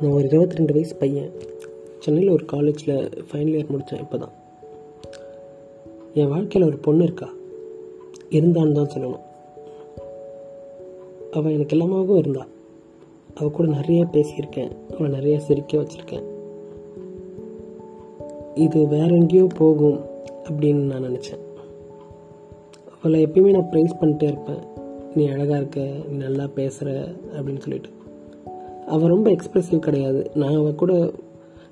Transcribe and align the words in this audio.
நான் 0.00 0.12
ஒரு 0.12 0.24
இருபத்தி 0.24 0.54
ரெண்டு 0.54 0.72
வயசு 0.72 0.96
பையன். 0.96 1.30
சென்னையில் 1.98 2.32
ஒரு 2.32 2.44
காலேஜில் 2.44 3.08
ஃபைனல் 3.32 3.56
இயர் 3.56 3.72
முடித்தேன் 3.72 3.98
இப்போ 3.98 4.18
தான் 4.18 4.32
என் 6.14 6.28
வாழ்க்கையில் 6.28 6.68
ஒரு 6.68 6.78
பொண்ணு 6.78 7.02
இருக்கா? 7.02 7.28
இருந்தான்னு 8.30 8.72
தான் 8.72 8.90
சொல்லணும். 8.96 9.20
அவள் 11.32 11.52
எனக்கு 11.52 11.76
எல்லாமாவும் 11.76 12.16
இருந்தா. 12.16 12.46
அவள் 13.34 13.50
கூட 13.50 13.68
நிறைய 13.68 14.06
பேசியிருக்கேன் 14.12 14.70
அவளை 14.90 15.10
நிறைய 15.10 15.40
சிரிக்க 15.40 15.78
வச்சுருக்கேன். 15.78 16.24
இது 18.54 18.86
வேற 18.86 19.14
எங்கேயோ 19.14 19.46
போகும் 19.56 20.00
அப்படின்னு 20.44 20.82
நான் 20.82 21.04
நினச்சேன். 21.04 21.44
அவளை 23.02 23.26
எப்பயுமே 23.26 23.50
நான் 23.50 23.70
ப்ரைஸ் 23.72 23.98
பண்ணிட்டே 24.00 24.22
இருப்பேன். 24.22 24.62
நீ 25.14 25.28
அழகாக 25.28 25.56
இருக்க 25.56 25.80
நீ 25.80 26.16
நல்லா 26.16 26.46
பேசுகிற 26.46 27.08
அப்படின்னு 27.32 27.58
சொல்லிட்டு. 27.58 27.96
அவள் 28.88 29.08
ரொம்ப 29.08 29.30
எக்ஸ்ப்ரெசிவ் 29.30 29.78
கிடையாது. 29.78 30.30
நான் 30.34 30.54
அவள் 30.54 30.74
கூட 30.74 31.10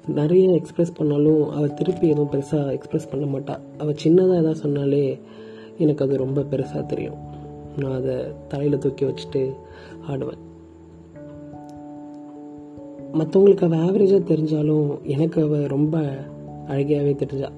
நிறைய 0.07 0.61
எக்ஸ்ப்ரெஸ் 0.61 0.97
பண்ணாலும் 0.97 1.51
அவள் 1.51 1.75
திருப்பி 1.75 2.09
எதுவும் 2.09 2.31
பெருசாக 2.31 2.75
எக்ஸ்ப்ரெஸ் 2.77 3.11
பண்ண 3.11 3.27
மாட்டாள் 3.27 3.63
அவள் 3.79 4.01
சின்னதாக 4.05 4.41
எதாவது 4.41 4.55
சொன்னாலே 4.55 5.19
எனக்கு 5.79 6.05
அது 6.05 6.17
ரொம்ப 6.17 6.41
பெருசாக 6.41 6.87
தெரியும். 6.87 7.19
நான் 7.77 7.93
அதை 7.93 8.15
தலையில் 8.49 8.79
தூக்கி 8.79 9.05
வச்சுட்டு 9.05 9.43
ஆடுவேன். 10.11 10.43
மற்றவங்களுக்கு 13.13 13.65
அவள் 13.65 13.79
ஆவரேஜாக 13.79 14.29
தெரிஞ்சாலும் 14.33 15.03
எனக்கு 15.03 15.43
அவள் 15.43 15.67
ரொம்ப 15.67 15.99
அழகியாகவே 16.69 17.15
தெரிஞ்சா. 17.15 17.51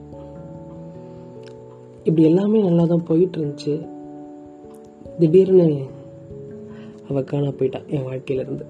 இப்படி 1.98 2.22
எல்லாமே 2.22 2.60
நல்லா 2.60 2.84
தான் 2.84 3.04
போயிட்டு 3.04 3.38
இருந்துச்சு 3.40 3.86
திடீர்னு 5.18 5.68
அவள் 7.08 7.24
காண 7.24 7.48
போயிட்டான் 7.48 7.86
என் 7.86 8.06
வாழ்க்கையிலேருந்து. 8.06 8.66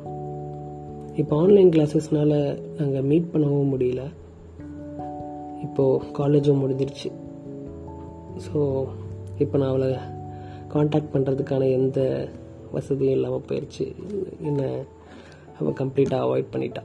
இப்போ 1.21 1.37
ஆன்லைன் 1.37 1.69
கிளாஸஸ்னால 1.69 2.33
நாங்கள் 2.79 3.07
மீட் 3.11 3.31
பண்ணவும் 3.33 3.73
முடியல. 3.73 4.03
இப்போது 5.63 6.05
காலேஜும் 6.19 6.61
முடிஞ்சிருச்சு. 6.63 7.09
ஸோ 8.47 8.59
இப்போ 9.39 9.59
நான் 9.59 9.69
அவளை 9.69 9.89
காண்டாக்ட் 10.69 11.15
பண்ணுறதுக்கான 11.15 11.71
எந்த 11.71 12.29
வசதியும் 12.73 13.15
இல்லாமல் 13.15 13.47
போயிடுச்சு 13.49 13.85
என்ன 14.41 14.63
அவள் 15.61 15.79
கம்ப்ளீட்டாக 15.81 16.25
அவாய்ட் 16.27 16.53
பண்ணிட்டா. 16.53 16.83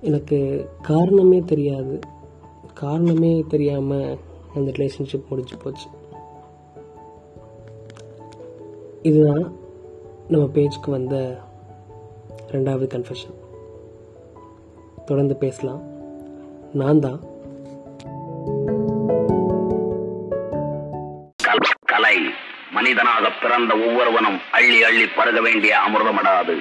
எனக்கு 0.00 0.66
காரணமே 0.82 1.38
தெரியாது. 1.40 1.98
காரணமே 2.74 3.44
தெரியாமல் 3.48 4.18
அந்த 4.54 4.70
ரிலேஷன்ஷிப் 4.70 5.30
முடிஞ்சு 5.30 5.56
போச்சு. 5.56 5.88
இதுதான் 9.02 9.44
நம்ம 10.28 10.46
பேஜுக்கு 10.54 10.90
வந்த 10.90 11.38
ரெண்டாவது 12.52 12.86
கன்ஃபெஷன் 12.86 13.34
தொடர்ந்து 15.04 15.36
பேசலாம். 15.36 15.82
நான் 16.72 17.00
தான் 17.00 17.20
கல்- 21.42 22.28
மனிதனாக 22.72 23.28
பிறந்த 23.42 23.74
ஒவ்வொருவனும் 23.74 24.38
அள்ளி 24.52 24.82
அள்ளி 24.82 25.06
பருக 25.16 25.40
வேண்டிய 25.40 25.76
அமிர்தமடாது. 25.88 26.60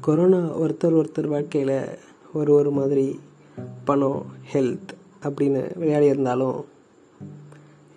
கொரோனா 0.00 0.58
ஒருத்தர் 0.58 1.04
ஒருத்தர் 1.04 1.26
வாழ்க்கையில் 1.26 1.84
ஒரு 2.32 2.54
ஒரு 2.54 2.70
மாதிரி 2.70 3.20
பணம் 3.84 4.26
ஹெல்த் 4.52 4.88
அப்படின்னு 5.22 5.78
விளையாடி 5.78 6.04
இருந்தாலும் 6.04 6.64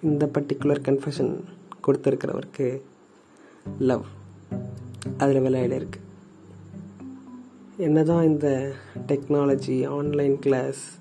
இந்த 0.01 0.29
பர்டிகுலர் 0.33 0.81
கன்ஃபெஷன் 0.87 1.43
கொடுத்துருக்கிறவருக்கு 1.87 2.81
லவ் 3.79 4.03
அதில் 5.17 5.41
விளையாட 5.41 5.73
என்ன 5.73 5.87
என்னதான் 7.77 8.25
இந்த 8.25 8.73
டெக்னாலஜி 9.07 9.87
ஆன்லைன் 9.87 10.39
கிளாஸ் 10.39 10.99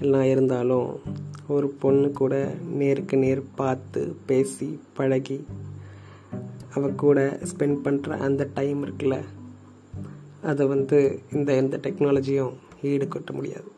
எல்லாம் 0.00 0.24
இருந்தாலும் 0.24 1.00
ஒரு 1.48 1.68
பொண்ணு 1.68 2.10
கூட 2.10 2.54
நேருக்கு 2.72 3.16
நேர் 3.16 3.42
பார்த்து 3.54 4.16
பேசி 4.26 4.80
பழகி 4.94 5.46
அவ 6.74 6.88
கூட 6.88 7.38
ஸ்பெண்ட் 7.42 7.78
பண்ணுற 7.84 8.18
அந்த 8.18 8.48
டைம் 8.54 8.84
இருக்குல்ல 8.84 9.22
அதை 10.42 10.66
வந்து 10.66 11.20
இந்த 11.32 11.54
எந்த 11.54 11.76
டெக்னாலஜியும் 11.76 12.52
ஈடுகட்ட 12.82 13.32
முடியாது. 13.32 13.70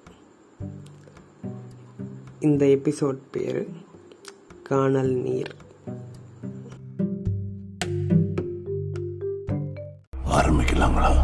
இந்த 2.41 2.67
எபிசோட் 2.67 3.19
பேர் 3.31 3.69
காணல் 4.69 5.11
நீர். 5.11 5.55
ஆரம்பிக்கலாங்களா? 10.35 11.15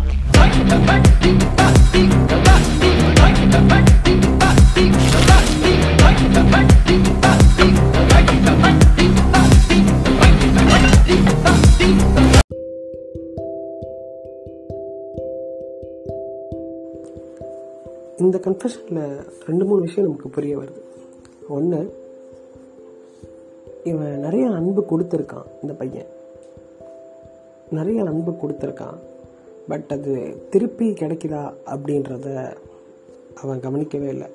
இந்த 18.19 18.39
கன்ஃபெஷனில் 18.39 19.27
ரெண்டு 19.47 19.65
மூணு 19.65 19.81
விஷயம் 19.81 20.11
நமக்கு 20.11 20.29
புரிய 20.29 20.59
வருது. 20.59 20.81
ஒன்று 21.49 22.03
இவன் 23.85 24.19
நிறைய 24.19 24.51
அன்பு 24.51 24.85
கொடுத்துருக்கான் 24.91 25.47
இந்த 25.63 25.75
பையன். 25.79 26.07
நிறைய 27.71 28.05
அன்பு 28.05 28.31
கொடுத்துருக்கான். 28.31 28.99
பட் 29.69 29.85
அது 29.89 30.37
திருப்பி 30.51 30.91
கிடைக்குதா 30.91 31.55
அப்படின்றத 31.67 32.57
அவன் 33.35 33.61
கவனிக்கவே 33.61 34.09
இல்லை. 34.09 34.27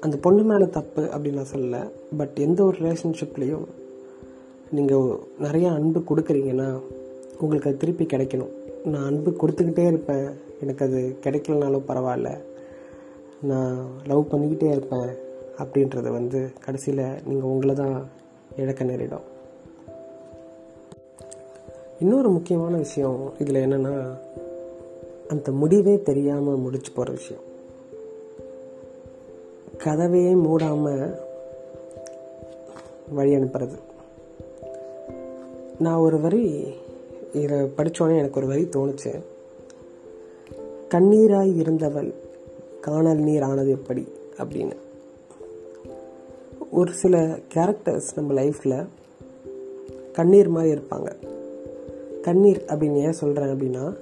அந்த 0.00 0.16
பொண்ணு 0.16 0.42
மேலே 0.42 0.68
தப்பு 0.68 1.02
அப்படின்னு 1.02 1.32
நான் 1.32 1.52
சொல்லலை. 1.54 1.90
பட் 2.16 2.38
எந்த 2.38 2.64
ஒரு 2.64 2.78
ரிலேஷன்ஷிப்லேயும் 2.78 3.64
நீங்கள் 4.70 5.18
நிறையா 5.40 5.74
அன்பு 5.74 6.00
கொடுக்குறீங்கன்னா 6.00 6.80
உங்களுக்கு 7.40 7.68
அது 7.68 7.78
திருப்பி 7.78 8.04
கிடைக்கணும். 8.04 8.50
நான் 8.84 9.04
அன்பு 9.04 9.30
கொடுத்துக்கிட்டே 9.30 9.86
இருப்பேன். 9.86 10.30
எனக்கு 10.60 10.84
அது 10.84 11.16
கிடைக்கலனாலும் 11.22 11.82
பரவாயில்ல. 11.88 12.38
நான் 13.42 13.76
லவ் 14.06 14.26
பண்ணிக்கிட்டே 14.30 14.70
இருப்பேன். 14.70 15.24
அப்படின்றத 15.58 16.08
வந்து 16.08 16.52
கடைசியில் 16.64 17.04
நீங்கள் 17.24 17.48
உங்களை 17.48 17.74
தான் 17.74 18.08
இழக்க 18.56 18.84
நேரிடும். 18.84 19.34
இன்னொரு 22.00 22.30
முக்கியமான 22.30 22.76
விஷயம் 22.76 23.32
இதில் 23.38 23.54
என்னென்னா 23.54 24.18
அந்த 25.28 25.52
முடிவே 25.52 26.02
தெரியாமல் 26.02 26.56
முடிச்சு 26.56 26.92
போகிற 26.92 27.14
விஷயம். 27.14 27.42
கதவையே 29.78 30.34
மூடாமல் 30.34 31.14
வழி 33.08 33.36
அனுப்புறது. 33.36 33.78
நான் 35.78 35.96
ஒரு 35.96 36.20
வரி 36.20 36.74
இதை 37.32 37.58
படித்தோன்னே 37.58 38.18
எனக்கு 38.18 38.40
ஒரு 38.40 38.46
வரி 38.46 38.62
தோணுச்சு. 38.62 39.22
கண்ணீராய் 40.90 41.56
இருந்தவள் 41.56 42.14
காணல் 42.80 43.18
நீர் 43.18 43.42
ஆனது 43.42 43.70
எப்படி? 43.70 44.08
அப்படின்னு. 44.36 44.76
ஒரு 46.76 46.92
சில 46.92 47.38
கேரக்டர்ஸ் 47.54 48.08
நம்ம 48.14 48.40
லைஃப்பில் 48.40 48.86
கண்ணீர் 50.12 50.48
மாதிரி 50.48 50.70
இருப்பாங்க. 50.74 51.12
கண்ணீர் 52.22 52.64
அப்படின்னு 52.66 52.96
ஏன் 52.96 53.12
சொல்கிறேன் 53.12 53.48
அப்படின்னா 53.48 53.96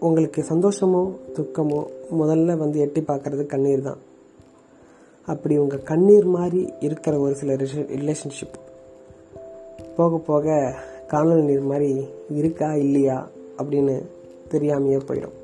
உங்களுக்கு 0.00 0.44
சந்தோஷமோ 0.48 1.02
துக்கமோ 1.34 1.86
முதல்ல 2.18 2.56
வந்து 2.56 2.78
எட்டி 2.78 3.00
பார்க்குறது 3.00 3.46
கண்ணீர் 3.46 3.82
தான் 3.82 3.98
அப்படி 5.26 5.56
உங்கள் 5.58 5.82
கண்ணீர் 5.82 6.24
மாதிரி 6.24 6.72
இருக்கிற 6.80 7.18
ஒரு 7.18 7.34
சில 7.34 7.54
ரிலேஷன்ஷிப் 7.96 8.58
போக 9.96 10.16
போக 10.16 10.74
காணல் 11.06 11.42
நீர் 11.42 11.60
மாதிரி 11.60 12.04
இருக்கா 12.30 12.74
இல்லையா 12.74 13.28
அப்படின்னு 13.58 14.02
தெரியாமையே 14.50 15.00
போயிடும். 15.08 15.36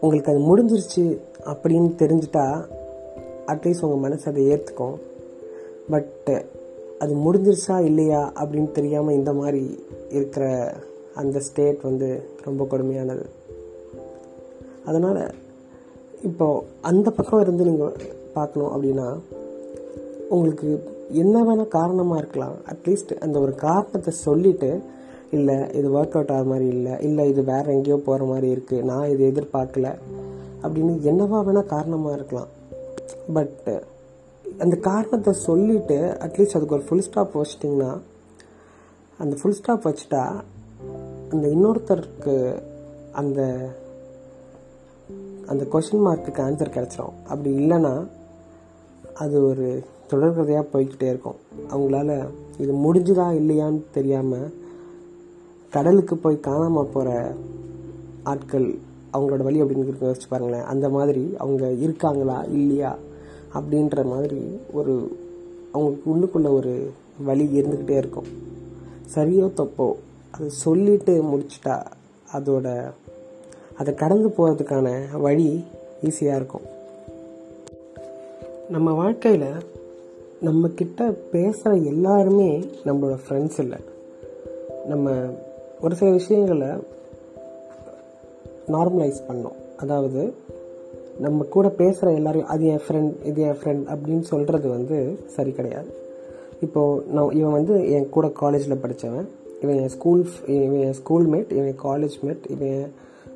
உங்களுக்கு 0.00 0.32
அது 0.32 0.40
முடிஞ்சிருச்சு 0.40 1.18
அப்படின்னு 1.46 1.90
தெரிஞ்சிட்டா 2.02 2.46
அட்லீஸ்ட் 3.46 3.84
உங்கள் 3.84 3.98
மனசு 3.98 4.30
அதை 4.30 4.48
ஏற்றுக்கும் 4.48 4.96
பட் 5.90 6.46
அது 6.98 7.14
முடிஞ்சிருச்சா 7.14 7.80
இல்லையா 7.80 8.32
அப்படின்னு 8.34 8.70
தெரியாமல் 8.70 9.14
இந்த 9.14 9.32
மாதிரி 9.32 9.78
இருக்கிற 10.10 10.74
அந்த 11.14 11.40
ஸ்டேட் 11.40 11.82
வந்து 11.82 12.08
ரொம்ப 12.44 12.66
கொடுமையானது. 12.70 13.24
அதனால் 14.86 15.30
இப்போ 16.22 16.64
அந்த 16.80 17.10
பக்கம் 17.10 17.40
இருந்து 17.40 17.64
நீங்கள் 17.64 17.96
பார்க்கணும் 18.34 18.72
அப்படின்னா 18.74 19.18
உங்களுக்கு 20.28 20.82
என்ன 21.10 21.42
வேணால் 21.42 21.68
காரணமாக 21.68 22.20
இருக்கலாம். 22.20 22.56
அட்லீஸ்ட் 22.72 23.12
அந்த 23.20 23.38
ஒரு 23.38 23.54
காரணத்தை 23.54 24.12
சொல்லிவிட்டு 24.14 24.70
இல்லை 25.30 25.56
இது 25.74 25.88
ஒர்க் 25.88 26.16
அவுட் 26.16 26.30
ஆகிற 26.30 26.42
மாதிரி 26.42 26.66
இல்லை 26.66 26.92
இல்லை 27.00 27.28
இது 27.28 27.42
வேறு 27.42 27.72
எங்கேயோ 27.72 27.96
போகிற 27.96 28.24
மாதிரி 28.24 28.48
இருக்குது 28.52 28.82
நான் 28.82 29.10
இது 29.10 29.32
எதிர்பார்க்கல 29.32 29.94
அப்படின்னு 30.62 30.94
என்னவா 31.10 31.38
வேணால் 31.46 31.72
காரணமாக 31.74 32.14
இருக்கலாம். 32.14 32.48
பட் 33.32 33.82
அந்த 34.58 34.76
காரணத்தை 34.76 35.32
சொல்லிவிட்டு 35.32 36.16
அட்லீஸ்ட் 36.20 36.56
அதுக்கு 36.56 36.74
ஒரு 36.74 36.84
ஃபுல் 36.88 37.00
ஸ்டாப் 37.00 37.38
வச்சிட்டிங்கன்னா 37.38 37.98
அந்த 39.18 39.36
ஃபுல் 39.42 39.52
ஸ்டாப் 39.52 39.86
வச்சுட்டா 39.88 40.22
அந்த 41.30 41.48
இன்னொருத்தருக்கு 41.48 42.62
அந்த 43.12 43.40
அந்த 45.46 45.64
கொஷின் 45.72 46.04
மார்க்குக்கு 46.04 46.40
ஆன்சர் 46.46 46.74
கிடச்சிரும். 46.76 47.16
அப்படி 47.28 47.50
இல்லைன்னா 47.58 48.06
அது 49.14 49.46
ஒரு 49.48 49.84
தொடர்கதையாக 50.10 50.66
போய்கிட்டே 50.72 51.02
இருக்கும். 51.02 51.38
அவங்களால 51.68 52.28
இது 52.58 52.72
முடிஞ்சுதா 52.72 53.26
இல்லையான்னு 53.40 53.82
தெரியாமல் 53.90 54.54
கடலுக்கு 55.70 56.16
போய் 56.16 56.40
காணாமல் 56.40 56.92
போகிற 56.92 57.34
ஆட்கள் 58.22 58.78
அவங்களோட 59.16 59.42
வழி 59.42 59.62
அப்படின்னு 59.62 59.94
யோசிச்சு 60.00 60.28
பாருங்களேன். 60.28 60.64
அந்த 60.64 60.88
மாதிரி 60.88 61.34
அவங்க 61.38 61.70
இருக்காங்களா 61.70 62.42
இல்லையா? 62.42 62.96
அப்படின்ற 63.54 64.04
மாதிரி 64.04 64.58
ஒரு 64.72 65.16
அவங்களுக்கு 65.72 66.10
உள்ளுக்குள்ள 66.14 66.54
ஒரு 66.54 66.90
வழி 67.24 67.44
இருந்துக்கிட்டே 67.44 67.96
இருக்கும். 67.96 68.26
சரியோ 69.14 69.50
தப்போ 69.56 69.92
அதை 70.30 70.48
சொல்லிட்டு 70.48 71.22
முடிச்சிட்டா 71.22 71.84
அதோட 72.32 72.90
அதை 73.76 73.94
கடந்து 73.94 74.28
போகிறதுக்கான 74.28 75.18
வழி 75.20 75.64
ஈஸியாக 76.02 76.36
இருக்கும். 76.36 76.74
நம்ம 78.68 78.92
வாழ்க்கையில் 78.92 79.46
நம்மக்கிட்ட 80.44 81.14
பேசுகிற 81.32 81.74
எல்லாருமே 81.74 82.64
நம்மளோட 82.84 83.18
ஃப்ரெண்ட்ஸ் 83.28 83.58
இல்லை. 83.58 83.78
நம்ம 84.88 85.12
ஒரு 85.80 85.94
சில 85.94 86.10
விஷயங்களை 86.10 86.68
நார்மலைஸ் 88.66 89.20
பண்ணோம். 89.28 89.56
அதாவது 89.76 90.34
நம்ம 91.18 91.44
கூட 91.44 91.68
பேசுகிற 91.68 92.12
எல்லாரையும் 92.12 92.48
அது 92.48 92.66
என் 92.66 92.80
ஃப்ரெண்ட் 92.88 93.24
இது 93.24 93.42
என் 93.42 93.58
ஃப்ரெண்ட் 93.62 93.84
அப்படின்னு 93.94 94.20
சொல்கிறது 94.20 94.68
வந்து 94.68 95.18
சரி 95.26 95.52
கிடையாது. 95.52 95.90
இப்போது 96.60 97.02
நான் 97.12 97.30
இவன் 97.30 97.52
வந்து 97.52 97.90
என் 97.90 98.08
கூட 98.08 98.28
காலேஜில் 98.28 98.82
படித்தவன் 98.82 99.28
இவன் 99.60 99.76
என் 99.76 99.88
ஸ்கூல் 99.88 100.26
இவன் 100.46 100.80
என் 100.80 100.92
ஸ்கூல் 100.92 101.26
மேட் 101.26 101.52
இவன் 101.52 101.66
என் 101.66 101.82
காலேஜ் 101.82 102.16
மேட் 102.24 102.50
இவன் 102.50 102.68
என் 102.68 102.92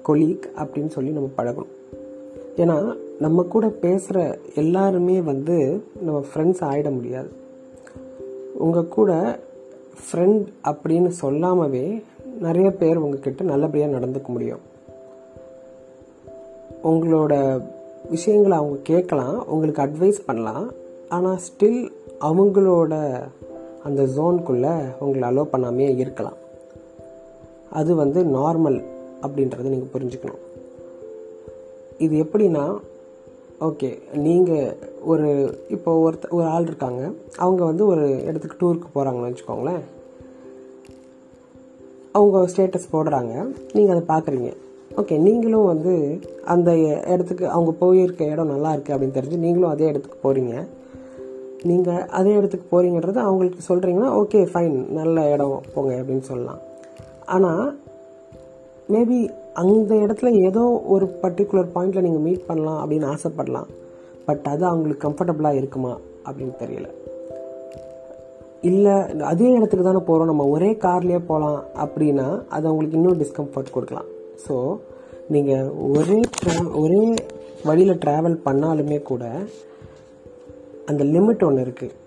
கொலீக் 0.08 0.46
அப்படின்னு 0.56 0.88
சொல்லி 0.88 1.10
நம்ம 1.10 1.28
பழகணும். 1.36 1.72
ஏன்னா 2.56 2.96
நம்ம 3.18 3.42
கூட 3.42 3.68
பேசுகிற 3.68 4.38
எல்லாருமே 4.54 5.20
வந்து 5.20 5.84
நம்ம 6.00 6.24
ஃப்ரெண்ட்ஸ் 6.34 6.64
ஆகிட 6.70 6.94
முடியாது. 6.94 7.30
உங்கள் 8.58 8.88
கூட 8.88 9.12
ஃப்ரெண்ட் 10.02 10.44
அப்படின்னு 10.64 11.10
சொல்லாமவே 11.22 12.02
நிறைய 12.40 12.70
பேர் 12.70 12.96
உங்ககிட்ட 12.96 13.44
நல்லபடியாக 13.44 13.96
நடந்துக்க 13.98 14.26
முடியும். 14.26 14.58
உங்களோட 16.82 17.62
விஷயங்களை 18.10 18.56
அவங்க 18.58 18.78
கேட்கலாம் 18.82 19.48
உங்களுக்கு 19.48 19.82
அட்வைஸ் 19.82 20.26
பண்ணலாம். 20.26 20.72
ஆனால் 21.08 21.40
ஸ்டில் 21.46 21.90
அவங்களோட 22.20 22.94
அந்த 23.84 24.02
ஜோனுக்குள்ளே 24.02 24.74
உங்களை 24.98 25.24
அலோவ் 25.28 25.52
பண்ணாமே 25.52 25.88
இருக்கலாம். 25.98 26.38
அது 27.70 27.94
வந்து 27.94 28.22
நார்மல் 28.22 28.84
அப்படின்றத 29.22 29.68
நீங்கள் 29.72 29.92
புரிஞ்சுக்கணும். 29.94 30.44
இது 31.98 32.24
எப்படின்னா 32.24 32.64
ஓகே 33.60 33.98
நீங்கள் 34.12 34.76
ஒரு 35.04 35.58
இப்போ 35.68 36.10
ஒருத்த 36.10 36.28
ஒரு 36.30 36.46
ஆள் 36.46 36.62
இருக்காங்க. 36.62 37.10
அவங்க 37.36 37.64
வந்து 37.64 37.86
ஒரு 37.86 38.24
இடத்துக்கு 38.24 38.60
டூருக்கு 38.60 38.88
போகிறாங்கன்னு 38.94 39.30
வச்சுக்கோங்களேன். 39.30 39.82
அவங்க 42.12 42.38
ஸ்டேட்டஸ் 42.38 42.92
போடுறாங்க. 42.92 43.34
நீங்கள் 43.72 43.96
அதை 43.96 44.04
பார்க்குறீங்க. 44.12 44.52
ஓகே 44.98 45.16
நீங்களும் 45.18 45.70
வந்து 45.72 45.92
அந்த 46.44 46.70
இடத்துக்கு 47.12 47.44
அவங்க 47.48 47.72
போயிருக்க 47.82 48.24
இடம் 48.24 48.52
நல்லா 48.54 48.70
இருக்குது 48.74 48.94
அப்படின்னு 48.94 49.16
தெரிஞ்சு 49.18 49.44
நீங்களும் 49.44 49.72
அதே 49.72 49.86
இடத்துக்கு 49.86 50.18
போகிறீங்க 50.24 50.54
நீங்கள் 51.70 52.06
அதே 52.18 52.32
இடத்துக்கு 52.32 52.66
போகிறீங்கன்றது 52.72 53.20
அவங்களுக்கு 53.26 53.62
சொல்கிறீங்கன்னா 53.68 54.10
ஓகே 54.20 54.40
ஃபைன் 54.52 54.76
நல்ல 54.98 55.26
இடம் 55.34 55.54
போங்க 55.74 55.92
அப்படின்னு 56.00 56.24
சொல்லலாம். 56.30 56.60
ஆனால் 57.34 57.64
மேபி 58.92 59.18
அந்த 59.62 59.90
இடத்துல 59.94 60.30
ஏதோ 60.48 60.62
ஒரு 60.94 61.06
பர்டிகுலர் 61.22 61.72
பாயிண்டில் 61.74 62.06
நீங்கள் 62.06 62.24
மீட் 62.28 62.46
பண்ணலாம் 62.46 62.80
அப்படின்னு 62.82 63.10
ஆசைப்படலாம். 63.14 63.68
பட் 64.28 64.46
அது 64.52 64.64
அவங்களுக்கு 64.66 65.04
கம்ஃபர்டபுளாக 65.06 65.60
இருக்குமா 65.60 65.92
அப்படின்னு 66.26 66.56
தெரியல. 66.62 66.88
இல்லை 68.70 68.94
அதே 69.32 69.50
இடத்துக்கு 69.52 69.84
தானே 69.84 70.02
போகிறோம் 70.08 70.30
நம்ம 70.30 70.46
ஒரே 70.54 70.70
கார்லேயே 70.86 71.20
போகலாம் 71.30 71.60
அப்படின்னா 71.84 72.28
அது 72.48 72.64
அவங்களுக்கு 72.68 72.98
இன்னும் 73.00 73.20
டிஸ்கம்ஃபர்ட் 73.22 73.76
கொடுக்கலாம். 73.76 74.09
ஸோ 74.48 74.76
நீங்கள் 75.28 75.68
ஒரே 75.68 76.20
ட்ரா 76.42 76.74
ஒரே 76.74 77.14
வழியில் 77.64 77.98
ட்ராவல் 78.06 78.40
பண்ணாலுமே 78.44 79.02
கூட 79.02 79.24
அந்த 80.86 81.04
லிமிட் 81.04 81.44
ஒன்று 81.44 81.64
இருக்குது 81.64 81.98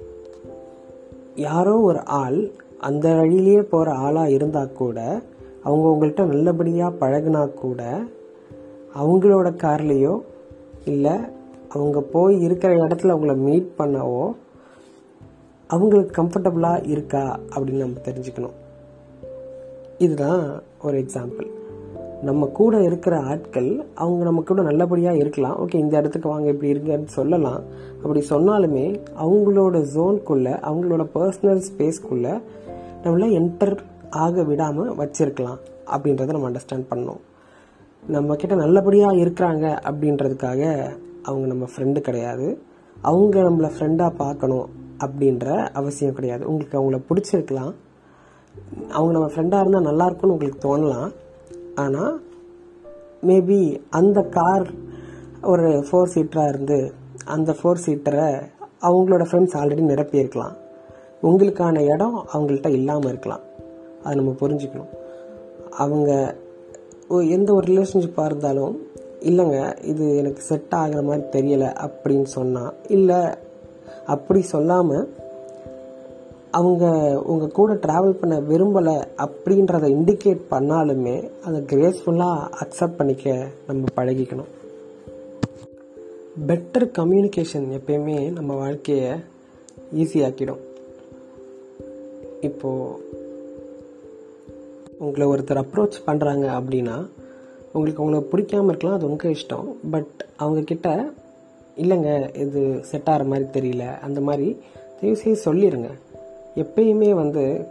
யாரோ 1.36 1.80
ஒரு 1.80 2.06
ஆள் 2.06 2.52
அந்த 2.80 3.14
வழியிலேயே 3.16 3.62
போகிற 3.62 3.92
ஆளாக 3.92 4.30
இருந்தால் 4.30 4.74
கூட 4.74 5.22
அவங்க 5.64 5.88
உங்கள்கிட்ட 5.90 6.26
நல்லபடியாக 6.26 7.08
பழகுனா 7.08 7.54
கூட 7.54 7.84
அவங்களோட 8.96 9.50
கார்லேயோ 9.64 10.20
இல்லை 10.86 11.16
அவங்க 11.70 12.02
போய் 12.02 12.42
இருக்கிற 12.42 12.76
இடத்துல 12.76 13.14
அவங்கள 13.16 13.36
மீட் 13.36 13.70
பண்ணவோ 13.78 14.32
அவங்களுக்கு 15.68 16.24
கம்ஃபர்டபுளாக 16.24 16.90
இருக்கா 16.90 17.40
அப்படின்னு 17.56 17.78
நம்ம 17.78 18.00
தெரிஞ்சுக்கணும். 18.00 18.58
இதுதான் 19.98 20.62
ஒரு 20.82 20.98
எக்ஸாம்பிள் 21.00 21.48
நம்ம 22.24 22.46
கூட 22.46 22.82
இருக்கிற 22.82 23.16
ஆட்கள் 23.32 23.70
அவங்க 23.96 24.24
நம்ம 24.24 24.42
கூட 24.42 24.62
நல்லபடியாக 24.62 25.18
இருக்கலாம். 25.18 25.56
ஓகே 25.64 25.76
இந்த 25.76 25.98
இடத்துக்கு 25.98 26.30
வாங்க 26.30 26.48
இப்படி 26.50 26.72
இருங்கன்னு 26.72 27.16
சொல்லலாம். 27.20 27.62
அப்படி 28.02 28.22
சொன்னாலுமே 28.30 28.86
அவங்களோட 29.24 29.78
ஜோனுக்குள்ளே 29.96 30.54
அவங்களோட 30.70 31.06
பர்சனல் 31.16 31.64
ஸ்பேஸ்க்குள்ளே 31.70 32.34
நம்மள 33.04 33.28
என்டர் 33.40 33.76
ஆக 34.10 34.44
விடாமல் 34.44 34.92
வச்சிருக்கலாம் 34.96 35.60
அப்படின்றத 35.96 36.26
நம்ம 36.26 36.50
அண்டர்ஸ்டாண்ட் 36.50 36.90
பண்ணோம் 36.90 37.22
நம்ம 38.08 38.36
கிட்ட 38.36 38.56
நல்லபடியாக 38.56 39.16
இருக்கிறாங்க 39.16 39.66
அப்படின்றதுக்காக 39.90 40.62
அவங்க 41.24 41.46
நம்ம 41.48 41.66
ஃப்ரெண்டு 41.74 42.00
கிடையாது. 42.00 42.48
அவங்க 43.02 43.36
நம்மளை 43.40 43.70
ஃப்ரெண்டாக 43.76 44.16
பார்க்கணும் 44.16 44.68
அப்படின்ற 45.06 45.46
அவசியம் 45.74 46.14
கிடையாது. 46.14 46.44
உங்களுக்கு 46.48 46.76
அவங்கள 46.80 47.00
பிடிச்சிருக்கலாம். 47.10 47.74
அவங்க 48.90 49.12
நம்ம 49.12 49.28
ஃப்ரெண்டாக 49.28 49.62
இருந்தால் 49.64 49.90
நல்லாயிருக்குன்னு 49.90 50.34
உங்களுக்கு 50.36 50.62
தோணலாம். 50.66 51.10
ஆனால் 51.76 52.22
மேபி 53.28 53.82
அந்த 53.90 54.22
கார் 54.22 54.70
ஒரு 55.42 55.86
ஃபோர் 55.92 56.10
சீட்டராக 56.14 56.48
இருந்து 56.48 56.94
அந்த 57.26 57.56
ஃபோர் 57.64 57.78
சீட்டரை 57.86 58.52
அவங்களோட 58.82 59.24
ஃப்ரெண்ட்ஸ் 59.32 59.58
ஆல்ரெடி 59.58 59.84
நிரப்பியிருக்கலாம் 59.94 60.56
உங்களுக்கான 61.24 61.94
இடம் 61.94 62.26
அவங்கள்ட்ட 62.34 62.70
இல்லாமல் 62.70 63.08
இருக்கலாம். 63.08 63.40
அதை 64.04 64.16
நம்ம 64.16 64.32
புரிஞ்சுக்கணும். 64.32 64.90
அவங்க 65.70 66.36
எந்த 67.08 67.54
ஒரு 67.54 67.74
ரிலேஷன்ஷிப்பாக 67.74 68.26
இருந்தாலும் 68.26 68.88
இல்லைங்க 69.20 69.84
இது 69.84 70.18
எனக்கு 70.18 70.42
செட் 70.42 70.68
ஆகிற 70.70 71.02
மாதிரி 71.02 71.26
தெரியலை 71.28 71.90
அப்படின்னு 71.90 72.24
சொன்னால் 72.24 72.74
இல்லை 72.88 73.16
அப்படி 74.06 74.42
சொல்லாமல் 74.42 75.14
அவங்க 76.58 76.86
உங்கள் 77.26 77.56
கூட 77.58 77.74
ட்ராவல் 77.74 78.20
பண்ண 78.22 78.36
விரும்பலை 78.40 78.96
அப்படின்றத 79.18 79.86
இண்டிகேட் 79.98 80.42
பண்ணாலுமே 80.52 81.16
அதை 81.44 81.60
கிரேஸ்ஃபுல்லாக 81.62 82.50
அக்செப்ட் 82.62 82.98
பண்ணிக்க 82.98 83.48
நம்ம 83.68 83.84
பழகிக்கணும். 83.96 84.52
பெட்டர் 86.48 86.86
கம்யூனிகேஷன் 87.00 87.66
எப்பயுமே 87.78 88.32
நம்ம 88.32 88.56
வாழ்க்கையை 88.56 89.12
ஈஸியாக்கிடும் 89.96 90.62
இப்போது 92.42 93.10
உங்களை 95.00 95.28
ஒருத்தர் 95.28 95.64
அப்ரோச் 95.64 96.00
பண்ணுறாங்க 96.08 96.46
அப்படின்னா 96.60 96.98
உங்களுக்கு 97.74 98.02
அவங்கள 98.04 98.24
பிடிக்காம 98.32 98.68
இருக்கலாம் 98.68 98.98
அது 98.98 99.10
உங்கள் 99.10 99.36
இஷ்டம். 99.36 99.68
பட் 99.92 100.14
அவங்கக்கிட்ட 100.40 100.90
இல்லைங்க 101.78 102.36
இது 102.36 102.62
செட் 102.84 103.10
ஆகிற 103.10 103.24
மாதிரி 103.24 103.48
தெரியல. 103.54 104.00
அந்த 104.00 104.22
மாதிரி 104.22 104.48
தயவுசெய்து 105.00 105.46
சொல்லிடுங்க 105.46 105.92
எப்பயுமே 106.56 107.12
வந்து 107.12 107.66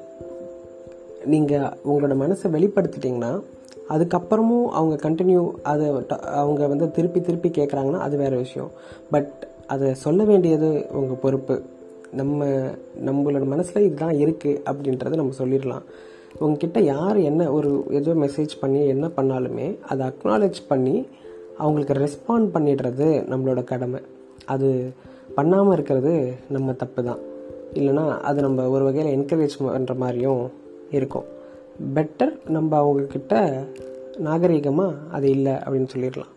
நீங்கள் 1.24 1.60
உங்களோட 1.60 2.14
மனசை 2.14 2.42
வெளிப்படுத்திட்டிங்கன்னா 2.42 3.42
அதுக்கப்புறமும் 3.88 4.64
அவங்க 4.64 5.10
கண்டினியூ 5.10 5.50
அதை 5.62 5.90
ட- 5.90 6.18
அவங்க 6.18 6.66
வந்து 6.66 6.90
திருப்பி 6.90 7.20
திருப்பி 7.20 7.48
கேட்குறாங்கன்னா 7.48 7.98
அது 7.98 8.16
வேறு 8.16 8.36
விஷயம். 8.36 8.70
பட் 9.10 9.48
அதை 9.66 9.94
சொல்ல 9.94 10.24
வேண்டியது 10.24 10.86
உங்கள் 10.92 11.16
பொறுப்பு. 11.16 11.62
நம்ம 12.12 12.46
நம்மளோட 13.06 13.44
மனசில் 13.44 13.82
இதுதான் 13.82 14.14
இருக்குது 14.14 14.60
அப்படின்றத 14.64 15.14
நம்ம 15.14 15.32
சொல்லிடலாம். 15.38 15.82
உங்ககிட்ட 16.38 16.80
யார் 16.80 17.16
என்ன 17.16 17.52
ஒரு 17.52 17.84
ஏதோ 17.90 18.12
மெசேஜ் 18.12 18.48
பண்ணி 18.60 18.86
என்ன 18.86 19.06
பண்ணாலுமே 19.06 19.80
அதை 19.80 20.06
அக்னாலேஜ் 20.06 20.62
பண்ணி 20.68 21.06
அவங்களுக்கு 21.58 21.94
ரெஸ்பாண்ட் 21.94 22.42
பண்ணிடுறது 22.42 23.24
நம்மளோட 23.30 23.64
கடமை. 23.64 24.00
அது 24.44 24.92
பண்ணாமல் 25.34 25.72
இருக்கிறது 25.72 26.32
நம்ம 26.48 26.72
தப்பு 26.72 27.04
தான் 27.04 27.18
இல்லைன்னா 27.74 28.20
அது 28.20 28.40
நம்ம 28.40 28.68
ஒரு 28.68 28.84
வகையில் 28.84 29.18
என்கரேஜ் 29.18 29.50
பண்ணுற 29.60 29.96
மாதிரியும் 29.96 30.52
இருக்கும். 30.90 31.24
பெட்டர் 31.94 32.48
நம்ம 32.48 32.78
அவங்கக்கிட்ட 32.82 33.64
நாகரீகமாக 34.24 34.94
அது 35.10 35.30
இல்லை 35.30 35.52
அப்படின்னு 35.52 35.88
சொல்லிடலாம். 35.96 36.32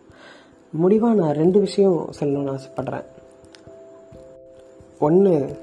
முடிவாக 0.70 1.14
நான் 1.14 1.34
ரெண்டு 1.34 1.60
விஷயம் 1.60 2.10
சொல்லணும்னு 2.20 2.58
ஆசைப்பட்றேன். 2.58 3.04
ஒன்று 5.00 5.56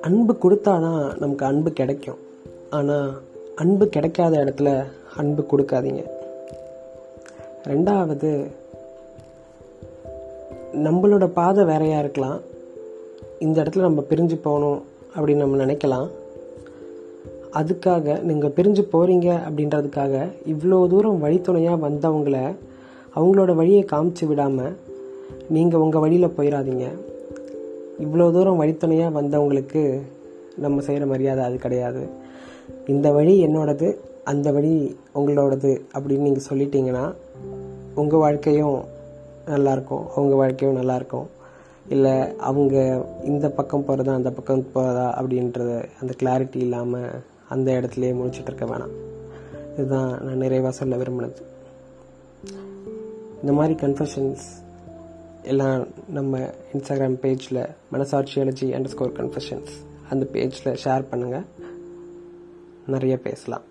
அன்பு 0.00 0.36
கொடுத்தாதான் 0.42 1.18
நமக்கு 1.18 1.46
அன்பு 1.46 1.72
கிடைக்கும். 1.72 2.18
ஆனால் 2.70 3.20
அன்பு 3.56 3.86
கிடைக்காத 3.86 4.36
இடத்துல 4.36 4.84
அன்பு 5.16 5.46
கொடுக்காதீங்க. 5.50 6.04
ரெண்டாவது 7.64 8.50
நம்மளோட 10.72 11.26
பாதை 11.26 11.64
வேறையாக 11.64 12.02
இருக்கலாம். 12.02 12.40
இந்த 13.42 13.58
இடத்துல 13.62 13.86
நம்ம 13.88 14.00
பிரிஞ்சு 14.10 14.36
போகணும் 14.42 14.80
அப்படின்னு 15.16 15.42
நம்ம 15.44 15.56
நினைக்கலாம். 15.64 16.08
அதுக்காக 17.52 18.20
நீங்கள் 18.20 18.54
பிரிஞ்சு 18.56 18.82
போகிறீங்க 18.92 19.28
அப்படின்றதுக்காக 19.48 20.14
இவ்வளோ 20.46 20.78
தூரம் 20.92 21.22
வழித்துணையாக 21.24 21.82
வந்தவங்கள 21.86 22.36
அவங்களோட 23.16 23.54
வழியை 23.54 23.82
காமிச்சு 23.92 24.24
விடாமல் 24.26 24.76
நீங்கள் 25.48 25.80
உங்கள் 25.80 26.00
வழியில் 26.00 26.34
போயிடாதீங்க 26.36 26.86
இவ்வளோ 28.04 28.26
தூரம் 28.32 28.60
வழித்துணையாக 28.62 29.16
வந்தவங்களுக்கு 29.18 29.82
நம்ம 30.56 30.80
செய்கிற 30.80 31.06
மரியாதை 31.06 31.44
அது 31.44 31.56
கிடையாது. 31.56 32.02
இந்த 32.86 33.10
வழி 33.12 33.34
என்னோடது 33.46 33.88
அந்த 34.24 34.48
வழி 34.52 34.96
உங்களோடது 35.14 35.70
அப்படின்னு 35.94 36.26
நீங்கள் 36.26 36.48
சொல்லிட்டீங்கன்னா 36.48 37.04
உங்கள் 37.94 38.24
வாழ்க்கையும் 38.24 38.78
நல்லாயிருக்கும் 39.46 40.04
அவங்க 40.16 40.34
வாழ்க்கையும் 40.34 40.78
நல்லாயிருக்கும் 40.80 41.28
இல்லை 41.94 42.14
அவங்க 42.48 42.76
இந்த 43.30 43.46
பக்கம் 43.58 43.84
போகிறதா 43.84 44.12
அந்த 44.20 44.30
பக்கம் 44.30 44.66
போகிறதா 44.72 45.06
அப்படின்றத 45.20 45.70
அந்த 46.00 46.12
கிளாரிட்டி 46.22 46.60
இல்லாமல் 46.66 47.08
அந்த 47.48 47.68
இடத்துலையே 47.72 48.12
முடிச்சிட்டு 48.18 48.50
இருக்க 48.50 48.66
வேணாம். 48.72 48.94
இதுதான் 49.74 50.10
நான் 50.24 50.42
நிறைவாக 50.44 50.74
சொல்ல 50.80 50.96
விரும்பினது. 50.96 51.42
இந்த 53.40 53.52
மாதிரி 53.58 53.74
கன்ஃபஷன்ஸ் 53.86 54.44
எல்லாம் 55.42 55.78
நம்ம 56.08 56.38
இன்ஸ்டாகிராம் 56.72 57.20
பேஜில் 57.24 57.62
மனசாட்சியாலஜி 57.92 58.68
அண்டர் 58.76 58.92
ஸ்கோர் 58.94 59.18
கன்ஃபஷன்ஸ் 59.20 59.72
அந்த 60.10 60.24
பேஜில் 60.32 60.78
ஷேர் 60.84 61.08
பண்ணுங்கள் 61.10 61.46
நிறைய 62.86 63.16
பேசலாம். 63.26 63.66